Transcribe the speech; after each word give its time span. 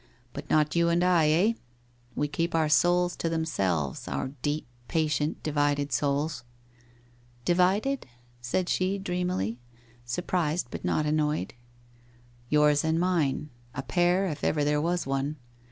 'But 0.33 0.49
not 0.49 0.75
you 0.75 0.89
and 0.89 1.03
I, 1.03 1.29
eh? 1.29 1.53
We 2.15 2.27
keep 2.27 2.55
our 2.55 2.69
souls 2.69 3.15
to 3.17 3.29
them 3.29 3.45
selves, 3.45 4.07
our 4.07 4.29
deep, 4.41 4.65
patient, 4.87 5.43
divided 5.43 5.91
souls....'' 5.91 6.43
Divided?' 7.45 8.07
said 8.41 8.67
she 8.67 8.97
dreamily, 8.97 9.59
surprised 10.03 10.69
but 10.71 10.83
not 10.83 11.05
an 11.05 11.17
noyed.' 11.17 11.53
Yours 12.49 12.83
and 12.83 12.99
mine— 12.99 13.51
a 13.75 13.83
pair, 13.83 14.25
if 14.25 14.43
ever 14.43 14.63
there 14.63 14.81
was 14.81 15.05
one. 15.05 15.35